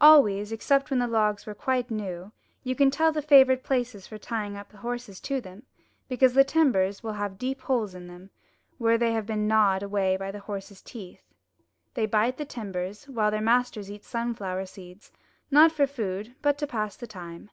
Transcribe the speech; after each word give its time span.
Always, 0.00 0.52
except 0.52 0.88
when 0.90 1.00
the 1.00 1.08
logs 1.08 1.48
are 1.48 1.54
quite 1.56 1.90
new, 1.90 2.30
you 2.62 2.76
can 2.76 2.92
tell 2.92 3.10
the 3.10 3.20
favourite 3.20 3.64
places 3.64 4.06
for 4.06 4.18
tying 4.18 4.56
up 4.56 4.70
horses 4.70 5.18
to 5.22 5.40
them, 5.40 5.64
because 6.08 6.32
the 6.32 6.44
timbers 6.44 7.02
will 7.02 7.14
have 7.14 7.38
deep 7.38 7.60
holes 7.62 7.92
in 7.92 8.06
them, 8.06 8.30
where 8.78 8.96
they 8.96 9.10
have 9.14 9.26
been 9.26 9.48
gnawed 9.48 9.82
away 9.82 10.16
by 10.16 10.30
the 10.30 10.38
horses' 10.38 10.80
teeth. 10.80 11.24
They 11.94 12.06
bite 12.06 12.36
the 12.36 12.44
timbers, 12.44 13.08
while 13.08 13.32
their 13.32 13.40
masters 13.40 13.90
eat 13.90 14.04
sunflower 14.04 14.66
seeds, 14.66 15.10
not 15.50 15.72
for 15.72 15.88
food, 15.88 16.36
but 16.40 16.56
to 16.58 16.68
pass 16.68 16.94
the 16.94 17.08
time. 17.08 17.50